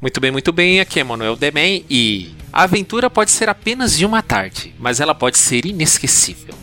[0.00, 0.78] Muito bem, muito bem.
[0.78, 5.12] Aqui é Manuel Demen e a aventura pode ser apenas de uma tarde, mas ela
[5.12, 6.54] pode ser inesquecível.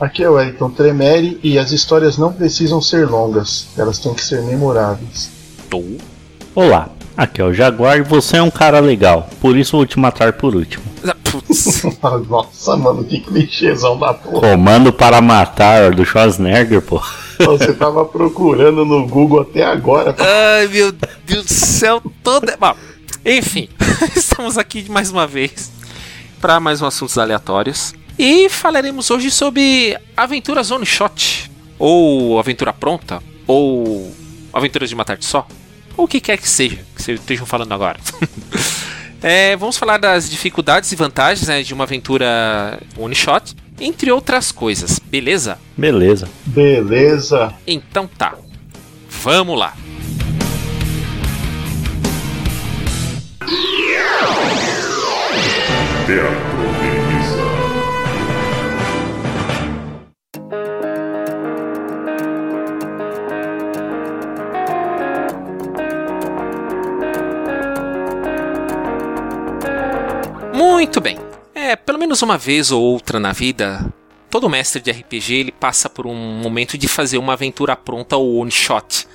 [0.00, 4.24] Aqui é o Wellington Tremere e as histórias não precisam ser longas, elas têm que
[4.24, 5.30] ser memoráveis.
[5.70, 5.80] Tô.
[6.56, 10.00] Olá, aqui é o Jaguar e você é um cara legal, por isso vou te
[10.00, 10.84] matar por último.
[11.30, 11.84] Putz.
[12.28, 14.40] Nossa, mano, que clichêzão da porra.
[14.40, 17.00] Comando para matar do Schwarzenegger, pô.
[17.44, 20.14] Você tava procurando no Google até agora.
[20.18, 22.56] Ai, meu Deus do céu, toda.
[22.56, 22.74] Bom,
[23.24, 23.68] enfim,
[24.16, 25.70] estamos aqui mais uma vez
[26.40, 33.22] para mais um assuntos aleatórios e falaremos hoje sobre aventuras one shot ou aventura pronta
[33.46, 34.12] ou
[34.52, 35.46] aventuras de uma tarde só
[35.96, 37.98] ou o que quer que seja que vocês estejam falando agora.
[39.24, 44.52] É, vamos falar das dificuldades e vantagens né, de uma aventura one shot, entre outras
[44.52, 45.58] coisas, beleza?
[45.76, 46.28] Beleza.
[46.46, 47.52] Beleza.
[47.66, 48.34] Então tá,
[49.08, 49.74] vamos lá.
[56.06, 56.52] Teatro.
[70.54, 71.21] Muito bem.
[72.12, 73.90] Menos uma vez ou outra na vida,
[74.28, 78.36] todo mestre de RPG ele passa por um momento de fazer uma aventura pronta ou
[78.36, 79.08] one shot,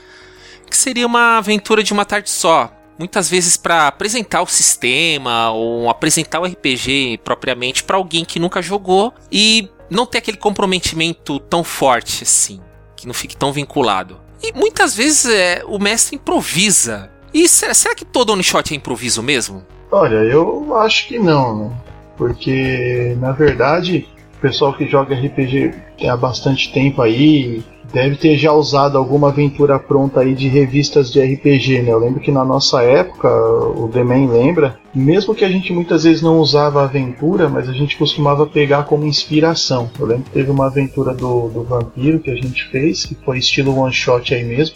[0.68, 2.74] que seria uma aventura de uma tarde só.
[2.98, 8.64] Muitas vezes para apresentar o sistema ou apresentar o RPG propriamente para alguém que nunca
[8.64, 12.60] jogou e não ter aquele comprometimento tão forte assim,
[12.96, 14.20] que não fique tão vinculado.
[14.42, 17.12] E muitas vezes é, o mestre improvisa.
[17.32, 19.64] E será, será que todo one shot é improviso mesmo?
[19.92, 21.87] Olha, eu acho que não, né?
[22.18, 24.08] Porque, na verdade,
[24.38, 25.74] o pessoal que joga RPG
[26.08, 31.22] há bastante tempo aí deve ter já usado alguma aventura pronta aí de revistas de
[31.22, 31.92] RPG, né?
[31.92, 36.22] Eu lembro que na nossa época, o Demen lembra, mesmo que a gente muitas vezes
[36.22, 39.90] não usava aventura, mas a gente costumava pegar como inspiração.
[39.98, 43.38] Eu lembro que teve uma aventura do, do Vampiro que a gente fez, que foi
[43.38, 44.76] estilo one shot aí mesmo.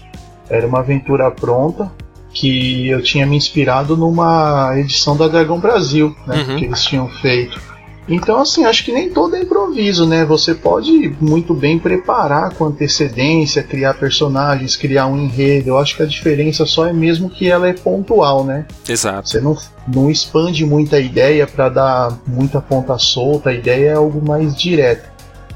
[0.50, 1.92] Era uma aventura pronta,
[2.34, 6.56] que eu tinha me inspirado numa edição da Dragão Brasil, né, Uhum.
[6.58, 7.60] que eles tinham feito.
[8.10, 10.26] Então, assim, acho que nem todo é improviso, né?
[10.26, 15.70] Você pode muito bem preparar com antecedência, criar personagens, criar um enredo.
[15.70, 18.66] Eu acho que a diferença só é mesmo que ela é pontual, né?
[18.90, 19.30] Exato.
[19.30, 19.56] Você não,
[19.88, 25.10] não expande muita ideia para dar muita ponta solta, a ideia é algo mais direto.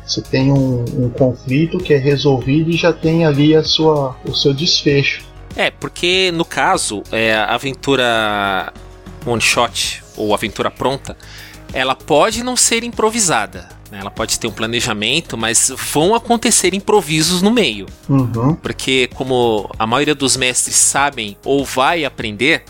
[0.06, 4.34] Você tem um, um conflito que é resolvido e já tem ali a sua, o
[4.34, 5.24] seu desfecho.
[5.56, 8.74] É, porque no caso, é, a aventura
[9.26, 11.18] one shot ou aventura pronta,
[11.74, 13.70] ela pode não ser improvisada.
[13.92, 14.00] né?
[14.00, 17.86] Ela pode ter um planejamento, mas vão acontecer improvisos no meio.
[18.08, 18.56] Uhum.
[18.56, 22.64] Porque, como a maioria dos mestres sabem ou vai aprender,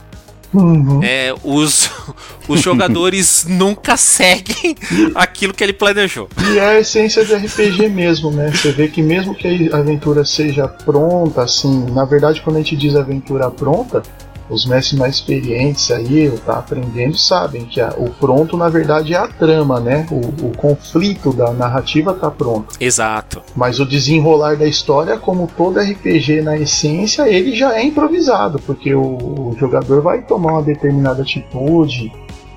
[0.55, 1.01] Uhum.
[1.03, 1.89] é, os,
[2.47, 4.75] os jogadores nunca seguem
[5.13, 6.29] aquilo que ele planejou.
[6.49, 8.51] E é a essência do RPG mesmo, né?
[8.51, 12.75] Você vê que mesmo que a aventura seja pronta, assim, na verdade quando a gente
[12.75, 14.01] diz aventura pronta,
[14.50, 19.13] os mestres mais experientes aí, o tá aprendendo, sabem que a- o pronto na verdade
[19.13, 20.06] é a trama, né?
[20.11, 22.75] O, o conflito da narrativa tá pronto.
[22.79, 23.41] Exato.
[23.55, 28.94] Mas o desenrolar da história, como todo RPG na essência, ele já é improvisado, porque
[28.94, 32.11] o, o jogador vai tomar uma determinada atitude,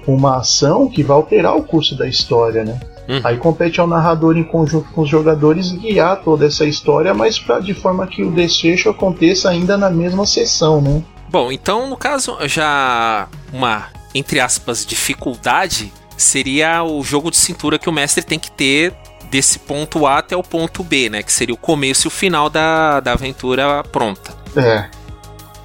[0.07, 2.79] uma ação que vai alterar o curso da história, né?
[3.09, 3.21] Uhum.
[3.25, 7.59] Aí compete ao narrador em conjunto com os jogadores guiar toda essa história, mas pra,
[7.59, 11.03] de forma que o desfecho aconteça ainda na mesma sessão, né?
[11.29, 17.89] Bom, então no caso, já uma, entre aspas, dificuldade seria o jogo de cintura que
[17.89, 18.95] o mestre tem que ter
[19.31, 21.23] desse ponto A até o ponto B, né?
[21.23, 24.35] Que seria o começo e o final da, da aventura pronta.
[24.57, 24.89] É,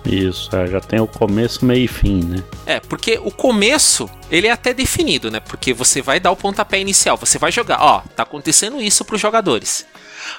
[0.06, 2.44] Isso, é, já tem o começo, meio e fim, né?
[2.66, 5.40] É, porque o começo, ele é até definido, né?
[5.40, 9.22] Porque você vai dar o pontapé inicial, você vai jogar, ó, tá acontecendo isso pros
[9.22, 9.86] jogadores.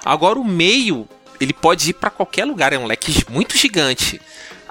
[0.05, 1.09] Agora o meio,
[1.41, 4.21] ele pode ir pra qualquer lugar, é um leque muito gigante.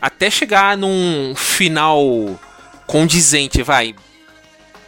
[0.04, 2.38] Até chegar num final
[2.86, 3.96] condizente, vai,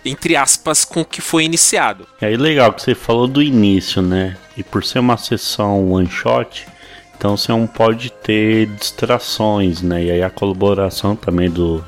[0.03, 2.05] entre aspas, com o que foi iniciado.
[2.21, 4.35] E aí legal que você falou do início, né?
[4.57, 6.67] E por ser uma sessão one shot,
[7.17, 10.03] então você não pode ter distrações, né?
[10.03, 11.81] E aí a colaboração também do,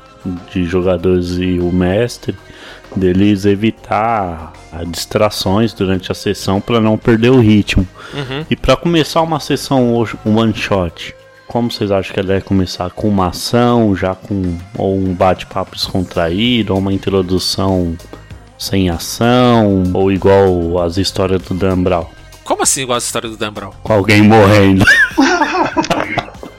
[0.50, 2.34] de jogadores e o mestre
[2.96, 4.54] deles evitar
[4.86, 7.86] distrações durante a sessão para não perder o ritmo.
[8.14, 8.46] Uhum.
[8.48, 11.14] E para começar uma sessão one shot,
[11.48, 12.90] como vocês acham que ela deve começar?
[12.90, 17.96] Com uma ação, já com ou um bate-papo descontraído, ou uma introdução
[18.58, 22.04] sem ação, ou igual as histórias do Dan Brown?
[22.44, 23.72] Como assim igual a história do Dan Brown?
[23.82, 24.84] Com alguém morrendo.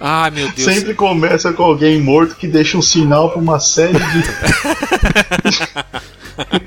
[0.02, 0.64] Ai, meu Deus.
[0.64, 4.24] Sempre começa com alguém morto que deixa um sinal pra uma série de.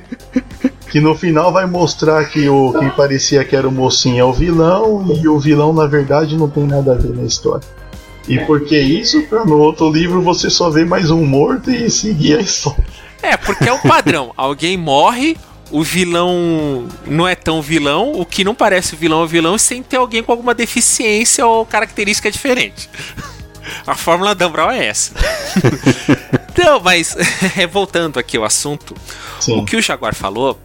[0.91, 4.33] que no final vai mostrar que o que parecia que era o mocinho é o
[4.33, 7.82] vilão e o vilão na verdade não tem nada a ver na história.
[8.29, 9.23] E por que isso?
[9.23, 12.85] Pra no outro livro você só vê mais um morto e seguir a história.
[13.23, 14.33] É, porque é o padrão.
[14.37, 15.37] Alguém morre,
[15.71, 19.97] o vilão não é tão vilão, o que não parece vilão é vilão sem ter
[19.97, 22.89] alguém com alguma deficiência ou característica diferente.
[23.87, 25.13] A fórmula Dan Brown é essa.
[26.51, 27.17] então, mas
[27.71, 28.95] voltando aqui ao assunto,
[29.39, 29.61] Sim.
[29.61, 30.59] o que o Jaguar falou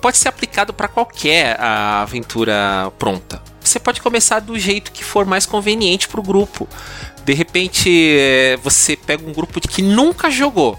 [0.00, 3.42] pode ser aplicado para qualquer ah, aventura pronta.
[3.60, 6.68] Você pode começar do jeito que for mais conveniente para o grupo.
[7.24, 10.76] De repente, eh, você pega um grupo que nunca jogou.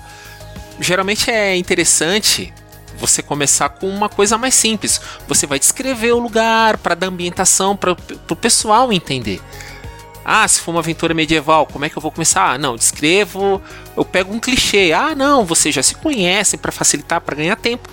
[0.79, 2.51] Geralmente é interessante
[2.97, 4.99] você começar com uma coisa mais simples.
[5.27, 7.95] Você vai descrever o lugar para dar ambientação para
[8.29, 9.39] o pessoal entender.
[10.25, 12.53] Ah, se for uma aventura medieval, como é que eu vou começar?
[12.53, 13.61] Ah, não, descrevo,
[13.95, 14.91] eu pego um clichê.
[14.93, 17.89] Ah, não, vocês já se conhecem para facilitar, para ganhar tempo.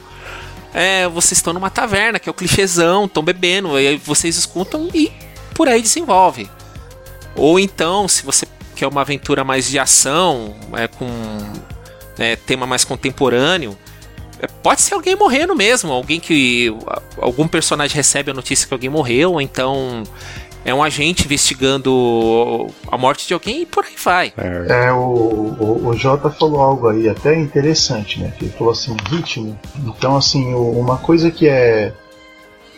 [0.73, 5.11] É, vocês estão numa taverna, que é o clichêzão, estão bebendo, aí vocês escutam e
[5.55, 6.49] por aí desenvolve.
[7.35, 11.09] Ou então, se você quer uma aventura mais de ação, é, com
[12.19, 13.76] é, tema mais contemporâneo,
[14.41, 16.73] é, pode ser alguém morrendo mesmo, alguém que
[17.20, 20.05] algum personagem recebe a notícia que alguém morreu, ou então
[20.64, 24.32] é um agente investigando a morte de alguém e por aí vai.
[24.69, 28.32] É, o, o, o Jota falou algo aí até interessante, né?
[28.38, 29.58] Que ele falou assim, ritmo.
[29.87, 31.93] Então, assim, o- uma coisa que é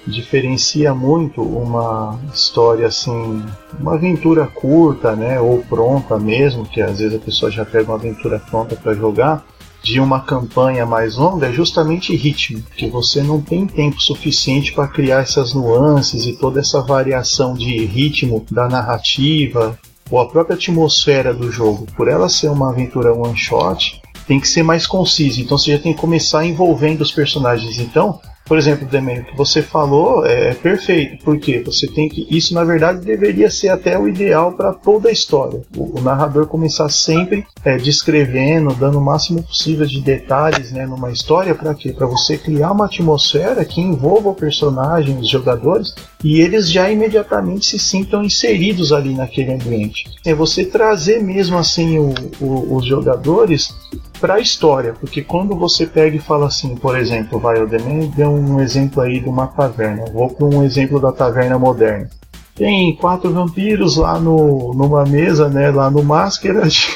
[0.06, 3.44] diferencia muito uma história assim,
[3.78, 7.96] uma aventura curta, né, ou pronta mesmo, que às vezes a pessoa já pega uma
[7.98, 9.44] aventura pronta para jogar,
[9.82, 14.88] de uma campanha mais longa é justamente ritmo, que você não tem tempo suficiente para
[14.88, 19.78] criar essas nuances e toda essa variação de ritmo da narrativa
[20.10, 21.86] ou a própria atmosfera do jogo.
[21.96, 25.40] Por ela ser uma aventura one shot, tem que ser mais conciso.
[25.40, 27.78] Então você já tem que começar envolvendo os personagens.
[27.78, 32.26] Então, por exemplo, Demen, o que você falou é perfeito, porque você tem que.
[32.28, 35.62] Isso na verdade deveria ser até o ideal para toda a história.
[35.76, 41.12] O, o narrador começar sempre é, descrevendo, dando o máximo possível de detalhes né, numa
[41.12, 41.92] história, para quê?
[41.92, 47.66] Para você criar uma atmosfera que envolva o personagem, os jogadores, e eles já imediatamente
[47.66, 50.04] se sintam inseridos ali naquele ambiente.
[50.24, 53.74] É você trazer mesmo assim o- o- os jogadores
[54.20, 58.10] para a história, porque quando você pega e fala assim, por exemplo, vai, o Demen
[58.14, 62.08] deu um exemplo aí de uma taverna, vou para um exemplo da taverna moderna.
[62.54, 66.88] Tem quatro vampiros lá no, numa mesa, né, lá no Masquerade.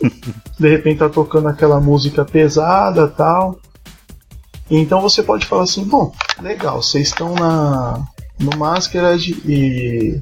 [0.58, 3.58] de repente tá tocando aquela música pesada tal.
[4.70, 8.02] Então você pode falar assim, bom, legal, vocês estão na
[8.38, 10.20] no Masquerade e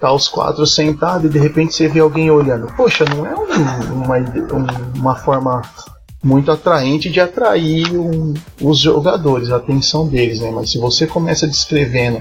[0.00, 2.66] tá os quatro sentados e de repente você vê alguém olhando.
[2.76, 5.62] Poxa, não é um- uma, um- uma forma
[6.22, 10.50] muito atraente de atrair um- os jogadores, a atenção deles, né?
[10.52, 12.20] Mas se você começa descrevendo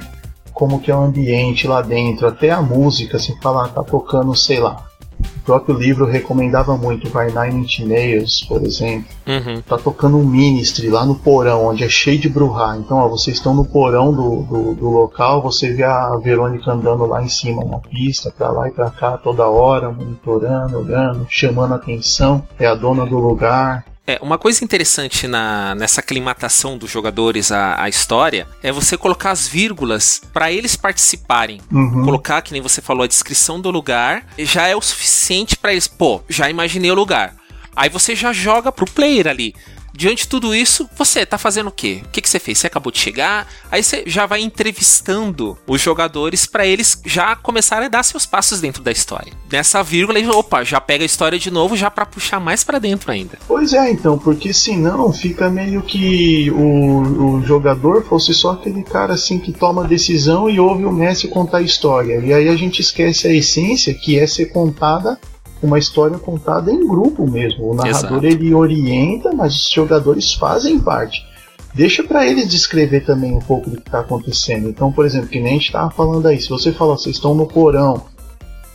[0.54, 4.36] como que é o ambiente lá dentro, até a música, você fala, ah, tá tocando,
[4.36, 4.84] sei lá.
[5.20, 9.62] O próprio livro recomendava muito, vai Nine Inch Nails, por exemplo Uhum.
[9.62, 12.78] tá tocando um ministry lá no porão, onde é cheio de bruhá.
[12.78, 17.06] Então, ó, vocês estão no porão do, do, do local, você vê a Verônica andando
[17.06, 21.74] lá em cima na pista, pra lá e pra cá toda hora, monitorando, olhando, chamando
[21.74, 22.42] a atenção.
[22.58, 23.86] É a dona do lugar.
[24.10, 29.32] É, uma coisa interessante na, nessa aclimatação dos jogadores à, à história é você colocar
[29.32, 31.60] as vírgulas para eles participarem.
[31.70, 32.06] Uhum.
[32.06, 35.90] Colocar, que nem você falou, a descrição do lugar já é o suficiente para eles.
[35.90, 37.36] Pô, já imaginei o lugar.
[37.76, 39.54] Aí você já joga pro player ali.
[39.98, 42.04] Diante de tudo isso, você tá fazendo o quê?
[42.06, 42.60] O que, que você fez?
[42.60, 43.48] Você acabou de chegar?
[43.72, 48.62] Aí você já vai entrevistando os jogadores para eles já começarem a dar seus passos
[48.62, 49.34] dentro da história.
[49.51, 52.77] Nessa vírgula, ele, opa, já pega a história de novo já para puxar mais para
[52.77, 53.39] dentro ainda.
[53.48, 59.16] Pois é, então, porque senão fica meio que o, o jogador fosse só aquele cara
[59.16, 62.20] assim que toma decisão e ouve o mestre contar a história.
[62.20, 65.20] E aí a gente esquece a essência que é ser contada
[65.66, 67.72] uma história contada em grupo mesmo.
[67.72, 68.26] O narrador Exato.
[68.26, 71.26] ele orienta, mas os jogadores fazem parte.
[71.74, 74.68] Deixa para eles descrever também um pouco do que está acontecendo.
[74.68, 77.36] Então, por exemplo, que nem a gente estava falando aí, se você falar, vocês estão
[77.36, 78.04] no porão,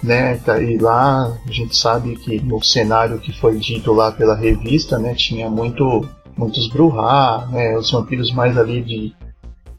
[0.03, 0.37] né?
[0.37, 4.99] Tá, e lá a gente sabe que no cenário que foi dito lá pela revista,
[4.99, 9.15] né, tinha muito muitos Bruhá, né, os vampiros mais ali de,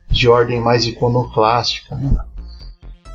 [0.09, 2.15] de ordem mais iconoclástica, né?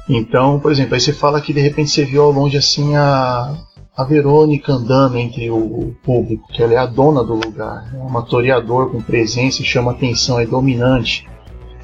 [0.08, 3.54] Então, por exemplo, aí você fala que de repente você viu ao longe assim a,
[3.98, 8.22] a Verônica andando entre o, público, que ela é a dona do lugar, é uma
[8.22, 11.28] toreador com presença, chama atenção, é dominante.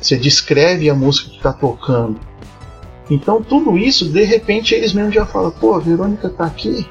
[0.00, 2.21] Você descreve a música que está tocando.
[3.11, 6.87] Então tudo isso, de repente, eles mesmos já falam, pô, a Verônica tá aqui.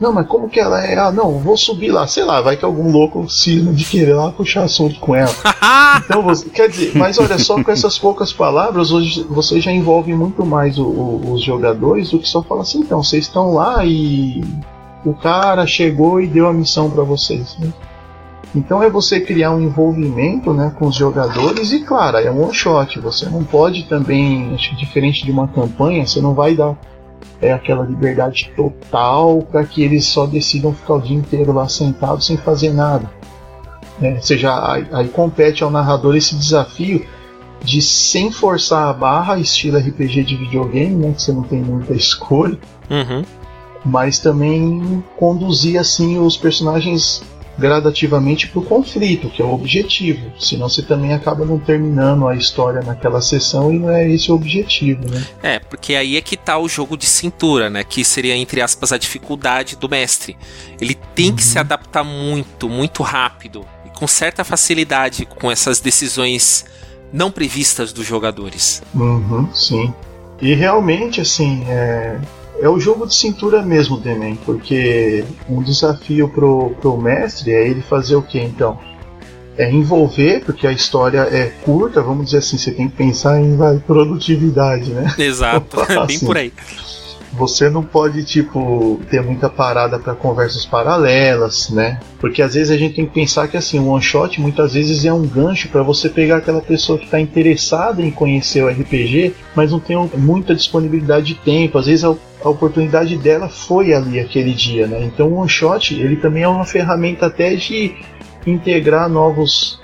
[0.00, 0.98] Não, mas como que ela é?
[0.98, 4.32] Ah, não, vou subir lá, sei lá, vai que algum louco cisma de querer lá
[4.32, 5.32] puxar assunto com ela.
[6.04, 10.12] então, você, quer dizer, mas olha só, com essas poucas palavras, hoje você já envolve
[10.12, 13.84] muito mais o, o, os jogadores do que só falar assim, então, vocês estão lá
[13.84, 14.42] e
[15.04, 17.56] o cara chegou e deu a missão para vocês.
[17.58, 17.72] Né?
[18.54, 22.54] Então é você criar um envolvimento né, com os jogadores e claro, é um one
[22.54, 23.00] shot.
[23.00, 26.76] Você não pode também, acho que diferente de uma campanha, você não vai dar
[27.40, 32.26] é, aquela liberdade total para que eles só decidam ficar o dia inteiro lá sentados
[32.26, 33.10] sem fazer nada.
[33.98, 34.14] Né?
[34.14, 37.04] Ou seja, aí, aí compete ao narrador esse desafio
[37.62, 41.92] de sem forçar a barra, estilo RPG de videogame, né, que você não tem muita
[41.96, 42.58] escolha,
[42.90, 43.24] Uhum.
[43.84, 47.22] mas também conduzir assim os personagens
[47.58, 50.32] gradativamente para o conflito, que é o objetivo.
[50.38, 54.34] Senão você também acaba não terminando a história naquela sessão e não é esse o
[54.34, 55.24] objetivo, né?
[55.42, 57.84] É, porque aí é que tá o jogo de cintura, né?
[57.84, 60.36] Que seria, entre aspas, a dificuldade do mestre.
[60.80, 66.64] Ele tem que se adaptar muito, muito rápido e com certa facilidade com essas decisões
[67.12, 68.82] não previstas dos jogadores.
[68.92, 69.94] Uhum, sim.
[70.40, 72.18] E realmente, assim, é,
[72.64, 77.82] é o jogo de cintura mesmo, Demen, porque um desafio pro, pro mestre é ele
[77.82, 78.80] fazer o que então?
[79.58, 83.54] É envolver, porque a história é curta, vamos dizer assim, você tem que pensar em
[83.54, 85.14] vai, produtividade, né?
[85.18, 86.24] Exato, bem Assim.
[86.24, 86.50] por aí.
[87.36, 91.98] Você não pode, tipo, ter muita parada para conversas paralelas, né?
[92.20, 95.04] Porque às vezes a gente tem que pensar que, assim, o one shot muitas vezes
[95.04, 99.34] é um gancho para você pegar aquela pessoa que está interessada em conhecer o RPG,
[99.54, 101.78] mas não tem muita disponibilidade de tempo.
[101.78, 102.14] Às vezes a,
[102.44, 105.04] a oportunidade dela foi ali aquele dia, né?
[105.04, 107.94] Então o one shot, ele também é uma ferramenta até de
[108.46, 109.80] integrar novos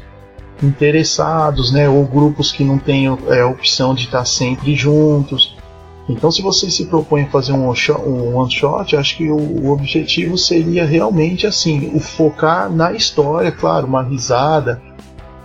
[0.63, 1.89] interessados, né?
[1.89, 5.57] Ou grupos que não têm é, a opção de estar sempre juntos.
[6.11, 7.69] Então, se você se propõe a fazer um
[8.37, 13.87] one shot, acho que o, o objetivo seria realmente assim, o focar na história, claro,
[13.87, 14.83] uma risada,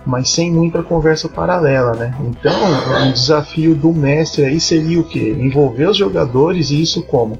[0.04, 2.14] mas sem muita conversa paralela, né?
[2.20, 2.52] Então,
[3.08, 5.30] o desafio do mestre aí seria o que?
[5.30, 7.38] Envolver os jogadores e isso como?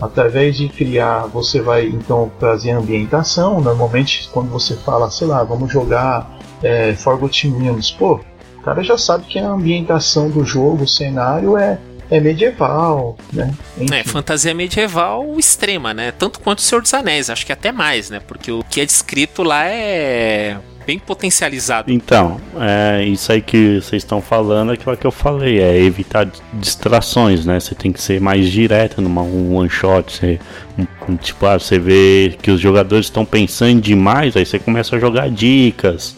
[0.00, 3.60] Através de criar, você vai então trazer ambientação.
[3.60, 8.20] Normalmente, quando você fala, sei lá, vamos jogar é, Forgotten Realms, pô,
[8.58, 11.78] o cara já sabe que a ambientação do jogo, o cenário é
[12.12, 13.52] é medieval, né?
[13.80, 13.94] Enfim.
[13.94, 16.12] É, fantasia medieval extrema, né?
[16.12, 18.20] Tanto quanto o Senhor dos Anéis, acho que até mais, né?
[18.26, 21.90] Porque o que é descrito lá é bem potencializado.
[21.92, 26.28] Então, é, isso aí que vocês estão falando é aquilo que eu falei, é evitar
[26.54, 27.60] distrações, né?
[27.60, 30.40] Você tem que ser mais direto numa um one shot, você,
[30.78, 34.96] um- um, tipo, ah, você vê que os jogadores estão pensando demais, aí você começa
[34.96, 36.16] a jogar dicas,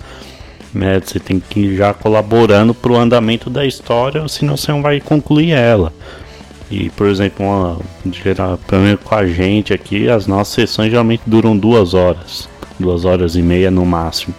[0.74, 1.00] né?
[1.00, 5.52] Você tem que ir já colaborando pro andamento da história, senão você não vai concluir
[5.52, 5.92] ela.
[6.70, 7.78] E, por exemplo, uma,
[8.10, 13.04] geral, pelo menos com a gente aqui, as nossas sessões geralmente duram duas horas, duas
[13.04, 14.34] horas e meia no máximo.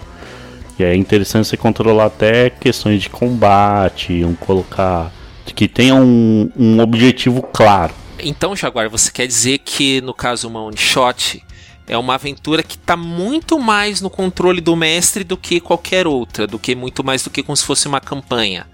[0.77, 5.12] E é interessante você controlar até questões de combate, um colocar
[5.56, 7.94] que tenha um, um objetivo claro.
[8.20, 11.45] Então, Jaguar, você quer dizer que no caso uma one shot
[11.88, 16.48] é uma aventura que está muito mais no controle do mestre do que qualquer outra,
[16.48, 18.65] do que muito mais do que como se fosse uma campanha.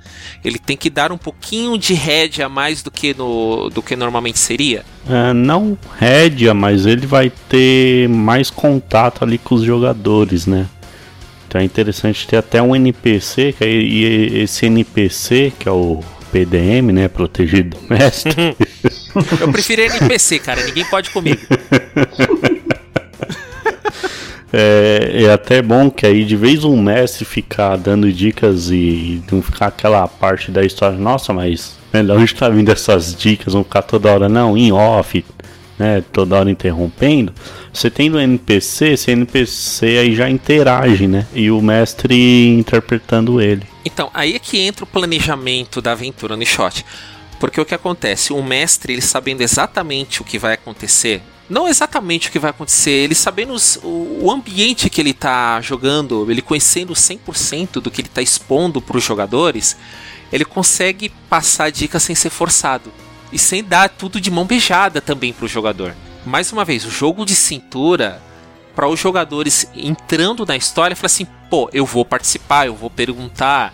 [0.43, 3.95] Ele tem que dar um pouquinho de rédea a mais do que no do que
[3.95, 4.85] normalmente seria.
[5.09, 10.67] É, não rédea, mas ele vai ter mais contato ali com os jogadores, né?
[11.47, 16.01] Então é interessante ter até um NPC, que aí, e esse NPC, que é o
[16.31, 17.09] PDM, né?
[17.09, 18.55] Protegido do mestre.
[19.41, 21.41] Eu prefiro NPC, cara, ninguém pode comigo.
[24.53, 29.41] É, é até bom que aí de vez um mestre ficar dando dicas e não
[29.41, 33.53] ficar aquela parte da história, nossa, mas né, de onde tá vindo essas dicas?
[33.53, 35.23] Vão ficar toda hora, não, em off,
[35.77, 36.03] né?
[36.11, 37.33] Toda hora interrompendo.
[37.73, 41.25] Você tendo NPC, esse NPC aí já interage, né?
[41.33, 43.63] E o mestre interpretando ele.
[43.83, 46.85] Então, aí é que entra o planejamento da aventura no shot.
[47.39, 48.31] Porque o que acontece?
[48.31, 52.91] O mestre, ele sabendo exatamente o que vai acontecer, não exatamente o que vai acontecer,
[52.91, 58.01] ele sabendo os- o, o ambiente que ele está jogando, ele conhecendo 100% do que
[58.01, 59.75] ele está expondo para os jogadores,
[60.31, 62.91] ele consegue passar dicas sem ser forçado.
[63.33, 65.95] e sem dar tudo de mão beijada também pro jogador.
[66.25, 68.21] Mais uma vez, o jogo de cintura
[68.75, 73.73] para os jogadores entrando na história, falar assim, pô, eu vou participar, eu vou perguntar.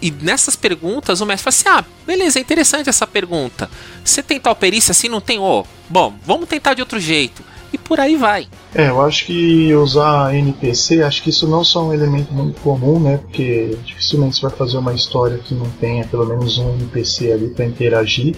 [0.00, 3.70] E nessas perguntas o mestre fala assim: ah, beleza, é interessante essa pergunta.
[4.04, 5.08] Você tem tal perícia assim?
[5.08, 5.38] Não tem?
[5.38, 7.42] Oh, bom, vamos tentar de outro jeito.
[7.72, 8.46] E por aí vai.
[8.74, 12.60] É, eu acho que usar NPC, acho que isso não só é um elemento muito
[12.60, 13.18] comum, né?
[13.18, 17.48] Porque dificilmente você vai fazer uma história que não tenha pelo menos um NPC ali
[17.48, 18.36] para interagir.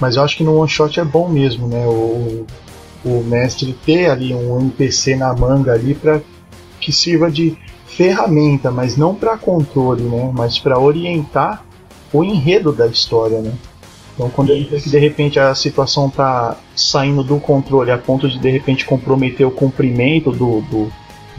[0.00, 1.84] Mas eu acho que no one shot é bom mesmo, né?
[1.86, 2.46] O,
[3.04, 6.20] o mestre ter ali um NPC na manga ali para
[6.80, 7.56] que sirva de
[7.96, 10.30] ferramenta, mas não para controle, né?
[10.34, 11.64] Mas para orientar
[12.12, 13.52] o enredo da história, né?
[14.14, 18.28] Então, quando ele vê que de repente a situação tá saindo do controle a ponto
[18.28, 20.92] de de repente comprometer o cumprimento do, do,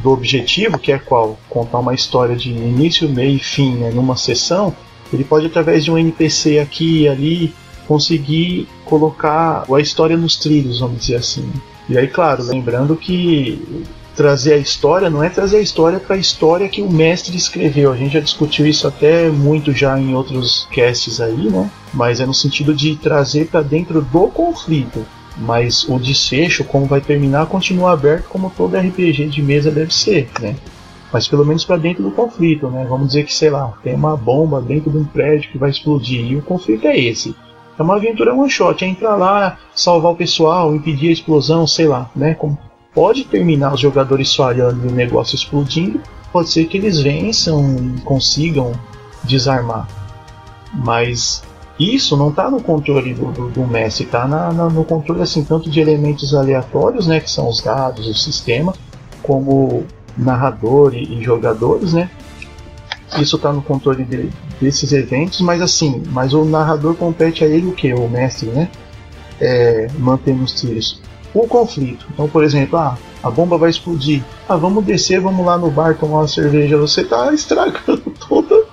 [0.04, 1.38] do objetivo, que é qual?
[1.50, 4.76] Contar uma história de início, meio e fim né, numa sessão,
[5.14, 7.54] ele pode, através de um NPC aqui e ali,
[7.88, 11.50] conseguir colocar a história nos trilhos, vamos dizer assim.
[11.88, 13.84] E aí, claro, lembrando que
[14.16, 17.92] trazer a história não é trazer a história para a história que o mestre escreveu.
[17.92, 21.70] A gente já discutiu isso até muito já em outros casts aí, né?
[21.94, 25.06] Mas é no sentido de trazer para dentro do conflito.
[25.38, 30.30] Mas o desfecho, como vai terminar, continua aberto como todo RPG de mesa deve ser,
[30.40, 30.56] né?
[31.12, 32.86] Mas pelo menos para dentro do conflito, né?
[32.90, 36.26] Vamos dizer que, sei lá, tem uma bomba dentro de um prédio que vai explodir
[36.26, 37.36] e o conflito é esse.
[37.78, 41.88] É uma aventura one shot, é entrar lá, salvar o pessoal, impedir a explosão, sei
[41.88, 42.34] lá, né?
[42.34, 42.58] Como
[42.96, 46.00] pode terminar os jogadores falhando e o negócio explodindo,
[46.32, 48.72] pode ser que eles vençam e consigam
[49.26, 49.86] desarmar.
[50.74, 51.44] Mas
[51.78, 55.82] isso não está no controle do, do, do mestre, está no controle assim tanto de
[55.82, 58.74] elementos aleatórios, né, que são os dados, o sistema,
[59.22, 59.84] como
[60.18, 62.10] narrador e, e jogadores, né?
[63.20, 67.68] Isso está no controle de, desses eventos, mas assim, mas o narrador compete a ele
[67.68, 67.94] o que?
[67.94, 68.70] O mestre, né?
[69.40, 71.02] É, mantendo os tiros
[71.44, 72.06] o conflito.
[72.14, 74.24] Então, por exemplo, ah, a bomba vai explodir.
[74.48, 76.78] Ah, vamos descer, vamos lá no bar tomar uma cerveja.
[76.78, 78.64] Você está estragando toda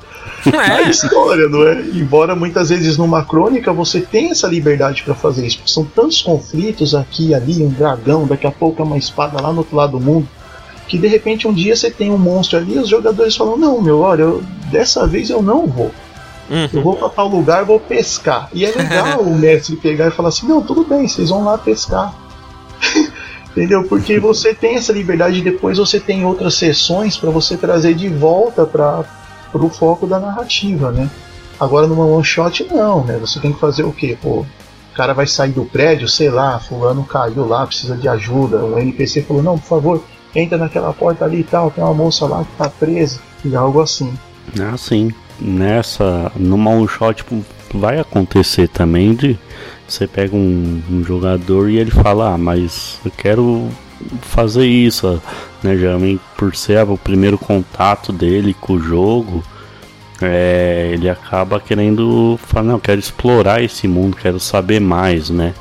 [0.51, 0.91] a é.
[0.91, 1.81] história, não é?
[1.81, 6.21] Embora muitas vezes numa crônica você tenha essa liberdade para fazer isso, porque são tantos
[6.21, 9.77] conflitos aqui e ali, um dragão, daqui a pouco é uma espada lá no outro
[9.77, 10.29] lado do mundo,
[10.89, 13.81] que de repente um dia você tem um monstro ali e os jogadores falam: Não,
[13.81, 15.91] meu, olha, eu, dessa vez eu não vou.
[16.51, 16.69] Uhum.
[16.73, 18.49] Eu vou para tal lugar, vou pescar.
[18.53, 21.57] E é legal o mestre pegar e falar assim: Não, tudo bem, vocês vão lá
[21.57, 22.15] pescar.
[23.51, 23.85] Entendeu?
[23.85, 28.09] Porque você tem essa liberdade e depois você tem outras sessões para você trazer de
[28.09, 29.05] volta para
[29.53, 31.11] o foco da narrativa, né?
[31.61, 33.19] Agora numa one shot não, né?
[33.19, 34.17] Você tem que fazer o quê?
[34.21, 38.65] Pô, o cara vai sair do prédio, sei lá, fulano caiu lá, precisa de ajuda.
[38.65, 42.27] O NPC falou, não, por favor, entra naquela porta ali e tal, tem uma moça
[42.27, 44.13] lá que tá presa, e algo assim.
[44.61, 45.11] Ah, sim.
[45.41, 49.39] Nessa, numa one shot tipo, vai acontecer também de
[49.93, 53.69] você pega um, um, jogador e ele fala, ah, mas eu quero
[54.23, 55.21] fazer isso,
[55.63, 55.77] né?
[55.77, 59.45] Geralmente por ser o primeiro contato dele com o jogo,
[60.21, 65.55] é, ele acaba querendo falar, não, quero explorar esse mundo, quero saber mais, né?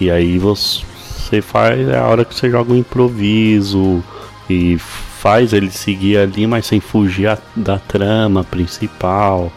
[0.00, 4.02] E aí você faz é a hora que você joga o um improviso
[4.50, 9.52] e faz ele seguir ali, mas sem fugir a, da trama principal,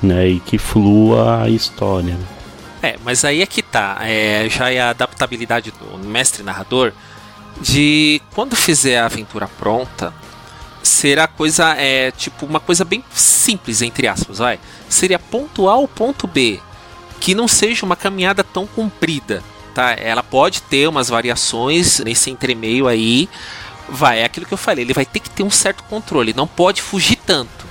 [0.00, 0.28] né?
[0.28, 2.14] E que flua a história.
[2.14, 2.37] Né?
[2.82, 3.98] É, mas aí é que tá.
[4.02, 6.92] É, já é a adaptabilidade do mestre narrador
[7.60, 10.14] de quando fizer a aventura pronta,
[10.82, 14.60] será coisa é tipo uma coisa bem simples entre aspas, vai.
[14.88, 16.60] Seria ponto A ou ponto B,
[17.20, 19.42] que não seja uma caminhada tão comprida,
[19.74, 19.92] tá?
[19.98, 23.28] Ela pode ter umas variações nesse entremeio aí.
[23.88, 26.46] Vai, é aquilo que eu falei, ele vai ter que ter um certo controle, não
[26.46, 27.67] pode fugir tanto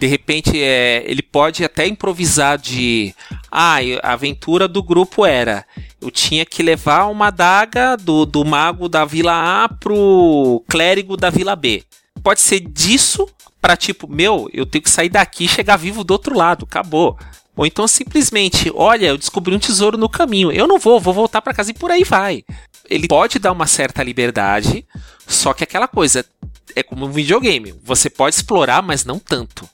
[0.00, 3.14] de repente é, ele pode até improvisar de
[3.52, 5.66] ah, a aventura do grupo era
[6.00, 11.28] eu tinha que levar uma adaga do, do mago da vila A pro clérigo da
[11.28, 11.84] vila B.
[12.22, 13.28] Pode ser disso
[13.60, 17.18] para tipo, meu, eu tenho que sair daqui e chegar vivo do outro lado, acabou.
[17.54, 21.42] Ou então simplesmente, olha, eu descobri um tesouro no caminho, eu não vou, vou voltar
[21.42, 22.42] para casa e por aí vai.
[22.88, 24.86] Ele pode dar uma certa liberdade,
[25.26, 26.24] só que aquela coisa,
[26.74, 27.74] é como um videogame.
[27.82, 29.68] Você pode explorar, mas não tanto.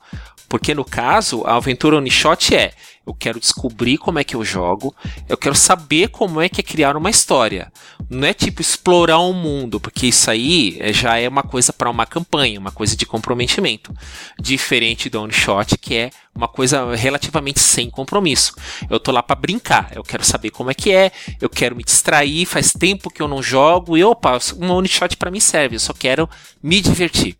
[0.48, 2.10] Porque no caso, a aventura One
[2.54, 2.72] é:
[3.06, 4.94] eu quero descobrir como é que eu jogo,
[5.28, 7.72] eu quero saber como é que é criar uma história.
[8.10, 11.88] Não é tipo explorar um mundo, porque isso aí é, já é uma coisa para
[11.88, 13.94] uma campanha, uma coisa de comprometimento.
[14.40, 18.54] Diferente do One Shot, que é uma coisa relativamente sem compromisso.
[18.90, 21.84] Eu tô lá para brincar, eu quero saber como é que é, eu quero me
[21.84, 25.76] distrair, faz tempo que eu não jogo e opa, uma One Shot para mim serve,
[25.76, 26.28] eu só quero
[26.62, 27.36] me divertir.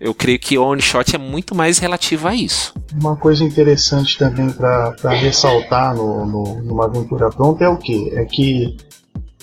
[0.00, 2.72] Eu creio que o one shot é muito mais relativo a isso.
[2.98, 8.10] Uma coisa interessante também para ressaltar no, no, numa aventura pronta é o que?
[8.14, 8.78] É que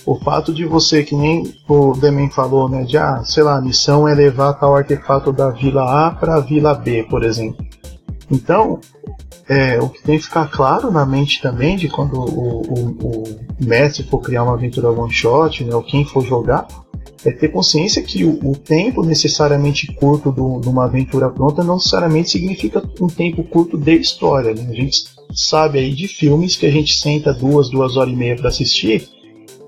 [0.04, 3.62] o fato de você, que nem o Demen falou, né, de ah, sei lá, a
[3.62, 7.63] missão é levar tal artefato da vila A para a vila B, por exemplo.
[8.32, 8.80] Então,
[9.50, 13.24] é, o que tem que ficar claro na mente também de quando o, o, o
[13.60, 16.68] mestre for criar uma aventura one shot, né, ou quem for jogar,
[17.26, 21.76] é ter consciência que o, o tempo necessariamente curto do, de uma aventura pronta não
[21.76, 24.54] necessariamente significa um tempo curto de história.
[24.54, 24.68] Né?
[24.70, 28.36] A gente sabe aí de filmes que a gente senta duas, duas horas e meia
[28.36, 29.10] para assistir,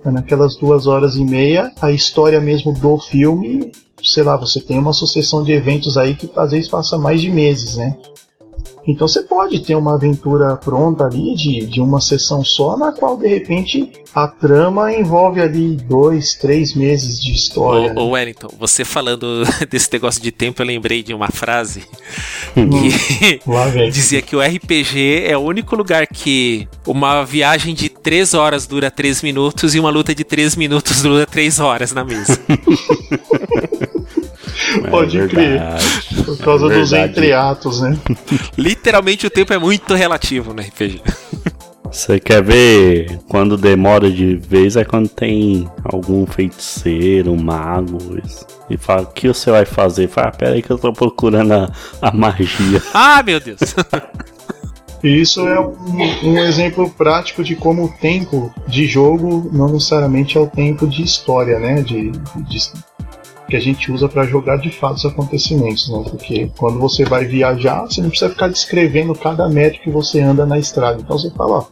[0.06, 4.94] naquelas duas horas e meia a história mesmo do filme, sei lá, você tem uma
[4.94, 7.98] sucessão de eventos aí que às vezes passa mais de meses, né?
[8.88, 13.18] Então você pode ter uma aventura pronta ali de, de uma sessão só, na qual
[13.18, 17.92] de repente a trama envolve ali dois, três meses de história.
[17.92, 18.02] Ô, né?
[18.02, 21.84] ô Wellington, você falando desse negócio de tempo, eu lembrei de uma frase
[22.56, 23.40] Hum, que
[23.92, 28.90] dizia que o RPG é o único lugar que uma viagem de três horas dura
[28.90, 32.40] três minutos e uma luta de três minutos dura três horas na mesa.
[34.90, 35.62] Pode É crer.
[36.26, 37.98] Por causa É dos entreatos, né?
[38.58, 41.02] Literalmente o tempo é muito relativo no RPG.
[41.92, 48.46] Você quer ver quando demora de vez é quando tem algum feiticeiro, mago isso.
[48.70, 50.08] e fala: O que você vai fazer?
[50.08, 52.82] Fala: ah, Pera aí que eu tô procurando a, a magia.
[52.94, 53.60] Ah, meu Deus!
[55.04, 55.76] Isso é um,
[56.26, 61.02] um exemplo prático de como o tempo de jogo não necessariamente é o tempo de
[61.02, 61.82] história, né?
[61.82, 62.74] De, de-
[63.50, 66.04] que a gente usa para jogar de fato os acontecimentos, né?
[66.10, 70.46] Porque quando você vai viajar, você não precisa ficar descrevendo cada metro que você anda
[70.46, 71.02] na estrada.
[71.02, 71.66] Então você fala, ó,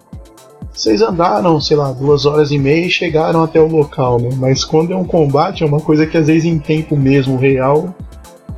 [0.73, 4.29] vocês andaram, sei lá, duas horas e meia e chegaram até o local, né?
[4.37, 7.95] Mas quando é um combate, é uma coisa que às vezes em tempo mesmo real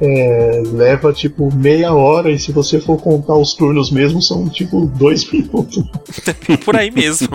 [0.02, 4.86] é, leva tipo meia hora e se você for contar os turnos mesmo são tipo
[4.86, 5.84] dois minutos.
[6.64, 7.30] Por aí mesmo.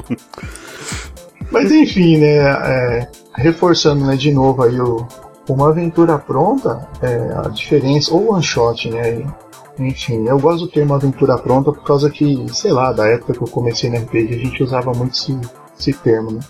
[1.50, 2.36] Mas enfim, né?
[2.38, 5.06] é, reforçando né, de novo aí o,
[5.48, 9.26] uma aventura pronta, é, a diferença, ou one shot, né?
[9.78, 13.42] Enfim, eu gosto do termo aventura pronta por causa que, sei lá, da época que
[13.42, 15.38] eu comecei no RPG a gente usava muito esse,
[15.78, 16.40] esse termo, né?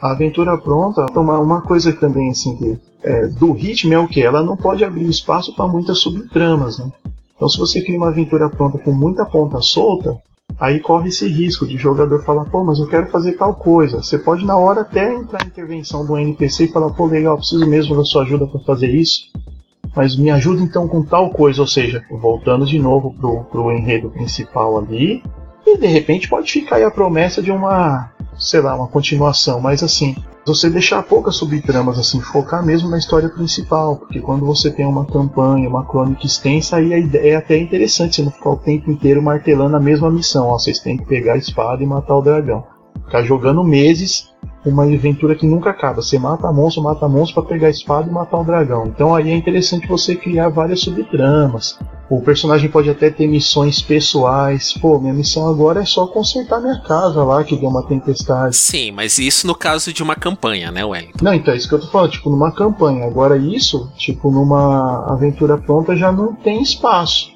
[0.00, 4.22] A aventura pronta, uma, uma coisa também assim que é, do ritmo é o que?
[4.22, 6.92] Ela não pode abrir espaço para muitas subtramas, né?
[7.34, 10.16] Então se você cria uma aventura pronta com muita ponta solta,
[10.58, 14.02] aí corre esse risco de jogador falar, pô, mas eu quero fazer tal coisa.
[14.02, 17.66] Você pode na hora até entrar em intervenção do NPC e falar, pô, legal, preciso
[17.66, 19.30] mesmo da sua ajuda para fazer isso.
[19.94, 24.10] Mas me ajuda então com tal coisa, ou seja, voltando de novo pro, pro enredo
[24.10, 25.22] principal ali.
[25.66, 29.82] E de repente pode ficar aí a promessa de uma, sei lá, uma continuação, mas
[29.82, 30.14] assim,
[30.46, 35.04] você deixar poucas subtramas, assim, focar mesmo na história principal, porque quando você tem uma
[35.04, 38.90] campanha, uma crônica extensa, aí a ideia é até interessante você não ficar o tempo
[38.90, 42.22] inteiro martelando a mesma missão, ó, vocês têm que pegar a espada e matar o
[42.22, 42.64] dragão.
[43.04, 44.30] Ficar jogando meses
[44.70, 46.02] uma aventura que nunca acaba.
[46.02, 48.86] Você mata monstro, mata monstro para pegar a espada e matar o dragão.
[48.86, 51.78] Então aí é interessante você criar várias subtramas.
[52.08, 54.72] O personagem pode até ter missões pessoais.
[54.74, 58.56] Pô, minha missão agora é só consertar minha casa lá que deu uma tempestade.
[58.56, 61.18] Sim, mas isso no caso de uma campanha, né, Wellington?
[61.22, 63.06] Não, então é isso que eu tô falando, tipo, numa campanha.
[63.06, 67.34] Agora isso, tipo, numa aventura pronta já não tem espaço.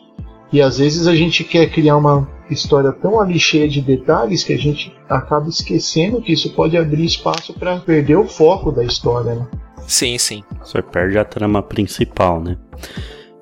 [0.53, 4.53] E às vezes a gente quer criar uma história tão ali cheia de detalhes que
[4.53, 9.35] a gente acaba esquecendo que isso pode abrir espaço para perder o foco da história,
[9.35, 9.47] né?
[9.87, 10.45] Sim, sim.
[10.65, 12.57] Você perde a trama principal, né?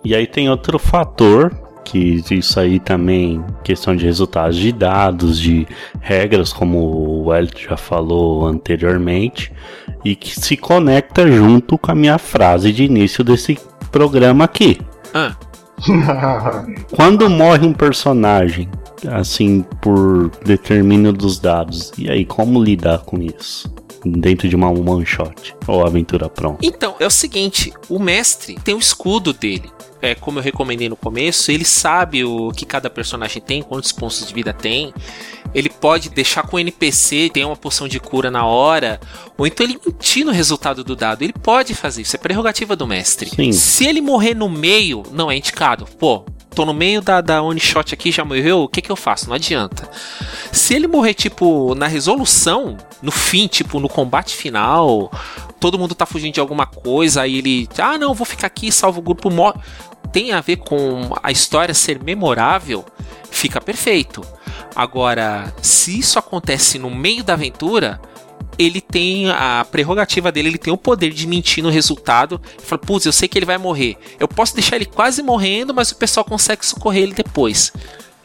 [0.05, 5.67] E aí tem outro fator, que isso aí também, questão de resultados de dados, de
[6.01, 9.53] regras, como o Elton já falou anteriormente,
[10.05, 13.59] e que se conecta junto com a minha frase de início desse
[13.91, 14.79] programa aqui.
[15.13, 15.35] Ah,
[16.95, 18.69] Quando morre um personagem,
[19.09, 23.73] assim, por determínio dos dados, e aí, como lidar com isso?
[24.05, 26.59] Dentro de uma one shot ou aventura pronta.
[26.63, 29.71] Então, é o seguinte, o mestre tem o escudo dele.
[30.01, 34.25] É, como eu recomendei no começo, ele sabe o que cada personagem tem, quantos pontos
[34.25, 34.95] de vida tem.
[35.53, 39.01] Ele pode deixar com o NPC, tem uma poção de cura na hora,
[39.37, 41.23] ou então ele mentir no resultado do dado.
[41.23, 43.31] Ele pode fazer isso, é prerrogativa do mestre.
[43.31, 43.51] Sim.
[43.51, 45.87] Se ele morrer no meio, não é indicado.
[45.99, 46.25] Pô,
[46.59, 49.29] tô no meio da, da one shot aqui, já morreu, o que que eu faço?
[49.29, 49.89] Não adianta.
[50.51, 55.09] Se ele morrer, tipo, na resolução, no fim, tipo, no combate final,
[55.61, 58.99] todo mundo tá fugindo de alguma coisa, aí ele, ah, não, vou ficar aqui, salvo
[58.99, 59.61] o grupo, morre.
[60.11, 62.85] Tem a ver com a história ser memorável,
[63.31, 64.27] fica perfeito.
[64.75, 68.01] Agora, se isso acontece no meio da aventura,
[68.59, 72.41] ele tem a prerrogativa dele, ele tem o poder de mentir no resultado.
[72.65, 73.97] Fala, putz, eu sei que ele vai morrer.
[74.19, 77.73] Eu posso deixar ele quase morrendo, mas o pessoal consegue socorrer ele depois.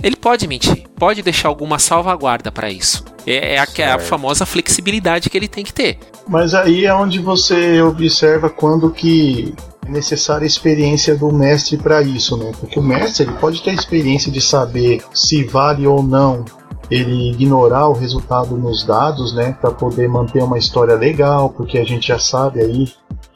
[0.01, 3.05] Ele pode mentir, pode deixar alguma salvaguarda para isso.
[3.27, 5.99] É, é, a, é a famosa flexibilidade que ele tem que ter.
[6.27, 9.53] Mas aí é onde você observa quando que
[9.85, 12.51] é necessária a experiência do mestre para isso, né?
[12.59, 16.45] Porque o mestre ele pode ter a experiência de saber se vale ou não
[16.89, 21.83] ele ignorar o resultado nos dados, né, para poder manter uma história legal, porque a
[21.83, 22.87] gente já sabe aí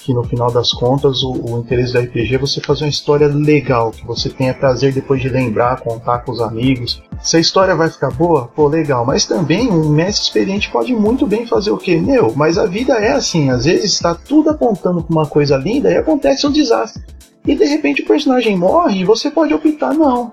[0.07, 3.27] que no final das contas o, o, interesse do RPG é você fazer uma história
[3.27, 7.03] legal, que você tenha prazer depois de lembrar, contar com os amigos.
[7.21, 9.05] Se a história vai ficar boa, pô, legal.
[9.05, 11.97] Mas também um mestre experiente pode muito bem fazer o quê?
[11.97, 15.91] Meu, mas a vida é assim, às vezes está tudo apontando para uma coisa linda
[15.91, 17.03] e acontece um desastre.
[17.45, 20.31] E de repente o personagem morre e você pode optar, não,